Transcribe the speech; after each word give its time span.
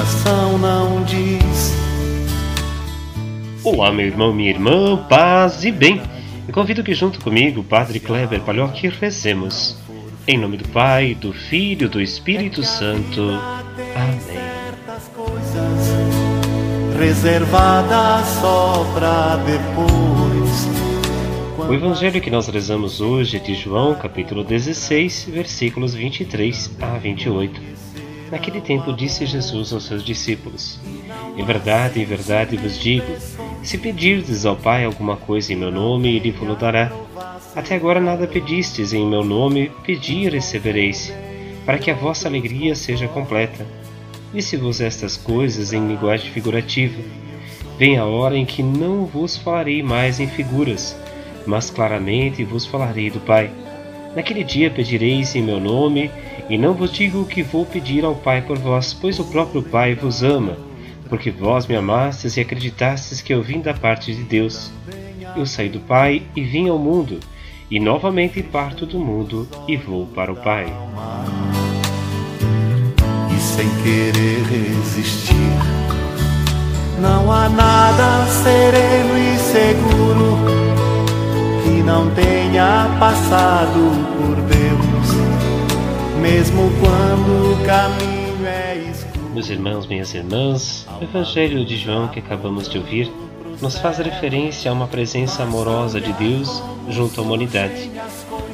coração 0.00 0.56
não 0.56 1.04
diz. 1.04 1.74
Olá, 3.62 3.92
meu 3.92 4.06
irmão, 4.06 4.32
minha 4.32 4.48
irmã, 4.48 4.96
paz 4.96 5.62
e 5.62 5.70
bem. 5.70 6.00
Eu 6.48 6.54
convido 6.54 6.82
que 6.82 6.94
junto 6.94 7.20
comigo, 7.20 7.62
Padre 7.62 8.00
Kleber 8.00 8.40
Palhoque, 8.40 8.88
rezemos. 8.88 9.76
Em 10.26 10.38
nome 10.38 10.56
do 10.56 10.66
Pai, 10.68 11.14
do 11.14 11.34
Filho, 11.34 11.86
do 11.86 12.00
Espírito 12.00 12.62
Santo. 12.62 13.20
Amém. 13.94 14.38
Só 18.40 18.90
para 18.94 19.36
depois. 19.36 20.66
O 21.68 21.74
evangelho 21.74 22.22
que 22.22 22.30
nós 22.30 22.48
rezamos 22.48 23.02
hoje 23.02 23.36
é 23.36 23.40
de 23.40 23.54
João, 23.54 23.94
capítulo 23.94 24.42
16, 24.44 25.28
versículos 25.30 25.94
23 25.94 26.70
a 26.80 26.96
28. 26.96 27.89
Naquele 28.30 28.60
tempo 28.60 28.92
disse 28.92 29.26
Jesus 29.26 29.72
aos 29.72 29.84
seus 29.84 30.04
discípulos: 30.04 30.78
Em 31.36 31.44
verdade, 31.44 32.00
em 32.00 32.04
verdade 32.04 32.56
vos 32.56 32.78
digo: 32.78 33.12
se 33.62 33.76
pedirdes 33.76 34.46
ao 34.46 34.56
Pai 34.56 34.84
alguma 34.84 35.16
coisa 35.16 35.52
em 35.52 35.56
meu 35.56 35.70
nome, 35.70 36.16
ele 36.16 36.30
vos 36.30 36.56
dará. 36.58 36.92
Até 37.54 37.74
agora 37.74 38.00
nada 38.00 38.28
pedistes 38.28 38.92
em 38.92 39.04
meu 39.04 39.24
nome, 39.24 39.72
pedi 39.84 40.24
e 40.24 40.28
recebereis, 40.28 41.12
para 41.66 41.78
que 41.78 41.90
a 41.90 41.94
vossa 41.94 42.28
alegria 42.28 42.76
seja 42.76 43.08
completa. 43.08 43.66
Disse-vos 44.32 44.80
estas 44.80 45.16
coisas 45.16 45.72
em 45.72 45.88
linguagem 45.88 46.30
figurativa. 46.30 47.02
Vem 47.76 47.98
a 47.98 48.04
hora 48.04 48.36
em 48.36 48.46
que 48.46 48.62
não 48.62 49.04
vos 49.06 49.36
falarei 49.36 49.82
mais 49.82 50.20
em 50.20 50.28
figuras, 50.28 50.96
mas 51.44 51.70
claramente 51.70 52.44
vos 52.44 52.64
falarei 52.64 53.10
do 53.10 53.18
Pai. 53.18 53.50
Naquele 54.14 54.42
dia 54.42 54.70
pedireis 54.70 55.36
em 55.36 55.42
meu 55.42 55.60
nome, 55.60 56.10
e 56.48 56.58
não 56.58 56.74
vos 56.74 56.92
digo 56.92 57.24
que 57.24 57.42
vou 57.42 57.64
pedir 57.64 58.04
ao 58.04 58.14
Pai 58.14 58.42
por 58.42 58.58
vós, 58.58 58.92
pois 58.92 59.18
o 59.20 59.24
próprio 59.24 59.62
Pai 59.62 59.94
vos 59.94 60.22
ama, 60.22 60.56
porque 61.08 61.30
vós 61.30 61.66
me 61.66 61.76
amastes 61.76 62.36
e 62.36 62.40
acreditastes 62.40 63.20
que 63.20 63.32
eu 63.32 63.40
vim 63.40 63.60
da 63.60 63.72
parte 63.72 64.12
de 64.14 64.24
Deus. 64.24 64.72
Eu 65.36 65.46
saí 65.46 65.68
do 65.68 65.78
Pai 65.78 66.22
e 66.34 66.42
vim 66.42 66.68
ao 66.68 66.78
mundo, 66.78 67.20
e 67.70 67.78
novamente 67.78 68.42
parto 68.42 68.84
do 68.84 68.98
mundo 68.98 69.48
e 69.68 69.76
vou 69.76 70.06
para 70.06 70.32
o 70.32 70.36
Pai. 70.36 70.66
E 73.32 73.40
sem 73.40 73.68
querer 73.84 74.42
resistir, 74.42 75.34
não 77.00 77.30
há 77.30 77.48
nada 77.48 78.26
sereno 78.26 79.16
e 79.16 79.38
seguro 79.38 80.59
não 81.90 82.08
tenha 82.14 82.86
passado 83.00 83.90
por 84.16 84.36
Deus 84.42 86.20
mesmo 86.22 86.70
quando 86.78 87.52
o 87.52 87.66
caminho 87.66 88.46
é 88.46 88.76
escuro. 88.92 89.30
Meus 89.34 89.50
irmãos, 89.50 89.86
minhas 89.88 90.14
irmãs, 90.14 90.86
o 91.00 91.02
Evangelho 91.02 91.64
de 91.64 91.76
João 91.76 92.06
que 92.06 92.20
acabamos 92.20 92.68
de 92.68 92.78
ouvir 92.78 93.10
nos 93.60 93.76
faz 93.76 93.98
referência 93.98 94.70
a 94.70 94.74
uma 94.74 94.86
presença 94.86 95.42
amorosa 95.42 96.00
de 96.00 96.12
Deus 96.12 96.62
junto 96.88 97.20
à 97.20 97.24
humanidade. 97.24 97.90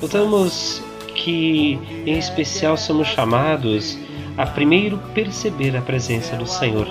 Notamos 0.00 0.82
que, 1.14 1.78
em 2.06 2.16
especial, 2.16 2.78
somos 2.78 3.08
chamados 3.08 3.98
a 4.38 4.46
primeiro 4.46 4.96
perceber 5.12 5.76
a 5.76 5.82
presença 5.82 6.36
do 6.36 6.46
Senhor, 6.46 6.88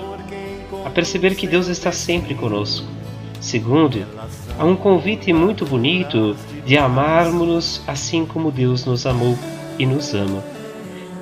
a 0.84 0.90
perceber 0.90 1.34
que 1.34 1.48
Deus 1.48 1.66
está 1.66 1.90
sempre 1.90 2.36
conosco. 2.36 2.86
Segundo, 3.40 4.06
há 4.58 4.64
um 4.64 4.76
convite 4.76 5.32
muito 5.32 5.64
bonito 5.64 6.36
de 6.64 6.76
amarmos-nos 6.76 7.82
assim 7.86 8.24
como 8.24 8.50
Deus 8.50 8.84
nos 8.84 9.06
amou 9.06 9.36
e 9.78 9.86
nos 9.86 10.14
ama. 10.14 10.42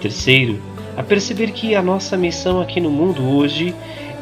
Terceiro, 0.00 0.61
a 0.97 1.03
perceber 1.03 1.50
que 1.50 1.75
a 1.75 1.83
nossa 1.83 2.17
missão 2.17 2.61
aqui 2.61 2.81
no 2.81 2.91
mundo 2.91 3.23
hoje 3.23 3.75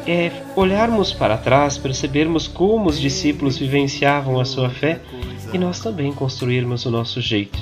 é 0.07 0.31
olharmos 0.55 1.13
para 1.13 1.37
trás, 1.37 1.77
percebermos 1.77 2.47
como 2.47 2.89
os 2.89 2.99
discípulos 2.99 3.57
vivenciavam 3.57 4.39
a 4.39 4.45
sua 4.45 4.69
fé 4.69 4.99
e 5.53 5.57
nós 5.57 5.79
também 5.79 6.11
construirmos 6.11 6.85
o 6.85 6.91
nosso 6.91 7.21
jeito. 7.21 7.59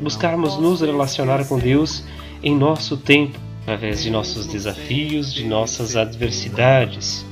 Buscarmos 0.00 0.58
nos 0.58 0.80
relacionar 0.80 1.46
com 1.46 1.58
Deus 1.58 2.04
em 2.42 2.56
nosso 2.56 2.96
tempo, 2.96 3.38
através 3.62 4.02
de 4.02 4.10
nossos 4.10 4.46
desafios, 4.46 5.32
de 5.32 5.44
nossas 5.44 5.96
adversidades. 5.96 7.24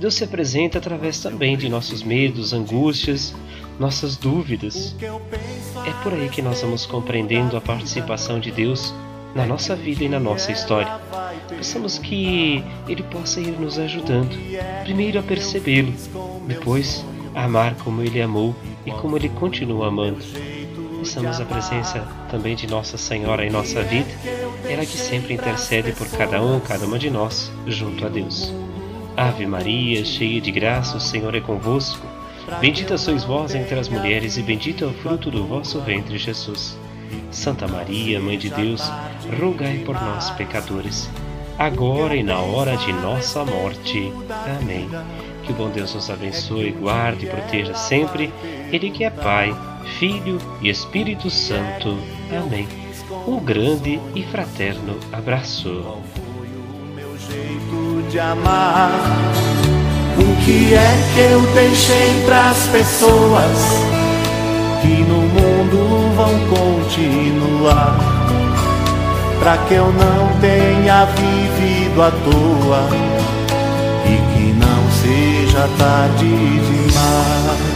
Deus 0.00 0.14
se 0.14 0.24
apresenta 0.24 0.78
através 0.78 1.20
também 1.20 1.58
de 1.58 1.68
nossos 1.68 2.02
medos, 2.02 2.54
angústias, 2.54 3.34
nossas 3.78 4.16
dúvidas. 4.16 4.96
É 5.86 6.02
por 6.02 6.14
aí 6.14 6.30
que 6.30 6.40
nós 6.40 6.62
vamos 6.62 6.86
compreendendo 6.86 7.54
a 7.54 7.60
participação 7.60 8.40
de 8.40 8.50
Deus 8.50 8.94
na 9.34 9.44
nossa 9.44 9.76
vida 9.76 10.02
e 10.02 10.08
na 10.08 10.18
nossa 10.18 10.50
história. 10.52 10.90
Pensamos 11.50 11.98
que 11.98 12.64
Ele 12.88 13.02
possa 13.02 13.40
ir 13.40 13.60
nos 13.60 13.78
ajudando, 13.78 14.34
primeiro 14.84 15.18
a 15.18 15.22
percebê-lo, 15.22 15.92
depois 16.46 17.04
a 17.34 17.44
amar 17.44 17.74
como 17.74 18.00
Ele 18.00 18.22
amou 18.22 18.56
e 18.86 18.90
como 18.90 19.18
Ele 19.18 19.28
continua 19.28 19.88
amando. 19.88 20.24
Peçamos 20.98 21.38
a 21.38 21.44
presença 21.44 22.08
também 22.30 22.56
de 22.56 22.66
Nossa 22.66 22.96
Senhora 22.96 23.44
em 23.44 23.50
nossa 23.50 23.82
vida, 23.82 24.08
ela 24.64 24.86
que 24.86 24.96
sempre 24.96 25.34
intercede 25.34 25.92
por 25.92 26.08
cada 26.08 26.42
um, 26.42 26.58
cada 26.58 26.86
uma 26.86 26.98
de 26.98 27.10
nós, 27.10 27.52
junto 27.66 28.06
a 28.06 28.08
Deus. 28.08 28.50
Ave 29.16 29.46
Maria, 29.46 30.04
cheia 30.04 30.40
de 30.40 30.50
graça, 30.50 30.96
o 30.96 31.00
Senhor 31.00 31.34
é 31.34 31.40
convosco. 31.40 32.06
Bendita 32.60 32.98
sois 32.98 33.24
vós 33.24 33.54
entre 33.54 33.78
as 33.78 33.88
mulheres, 33.88 34.36
e 34.36 34.42
bendito 34.42 34.84
é 34.84 34.86
o 34.86 34.92
fruto 34.92 35.30
do 35.30 35.46
vosso 35.46 35.80
ventre, 35.80 36.18
Jesus. 36.18 36.78
Santa 37.30 37.68
Maria, 37.68 38.20
Mãe 38.20 38.38
de 38.38 38.50
Deus, 38.50 38.82
rogai 39.38 39.78
por 39.78 39.94
nós, 39.94 40.30
pecadores, 40.30 41.10
agora 41.58 42.16
e 42.16 42.22
na 42.22 42.40
hora 42.40 42.76
de 42.76 42.92
nossa 42.92 43.44
morte. 43.44 44.12
Amém. 44.58 44.88
Que 45.44 45.52
o 45.52 45.54
bom 45.54 45.70
Deus 45.70 45.94
nos 45.94 46.10
abençoe, 46.10 46.70
guarde 46.70 47.26
e 47.26 47.28
proteja 47.28 47.74
sempre, 47.74 48.32
Ele 48.72 48.90
que 48.90 49.04
é 49.04 49.10
Pai, 49.10 49.54
Filho 49.98 50.38
e 50.60 50.68
Espírito 50.68 51.30
Santo. 51.30 51.98
Amém. 52.36 52.66
Um 53.26 53.38
grande 53.38 54.00
e 54.14 54.22
fraterno 54.22 54.98
abraço. 55.12 56.00
De 58.10 58.18
amar. 58.18 58.90
O 60.18 60.44
que 60.44 60.74
é 60.74 61.12
que 61.14 61.20
eu 61.32 61.40
deixei 61.54 62.22
pras 62.26 62.66
pessoas 62.72 63.58
que 64.82 65.02
no 65.02 65.22
mundo 65.22 66.12
vão 66.16 66.34
continuar? 66.48 67.98
Pra 69.38 69.56
que 69.58 69.74
eu 69.74 69.86
não 69.92 70.40
tenha 70.40 71.04
vivido 71.04 72.02
à 72.02 72.10
toa 72.10 72.88
e 74.04 74.16
que 74.34 74.52
não 74.52 74.90
seja 74.90 75.68
tarde 75.78 76.26
demais. 76.26 77.69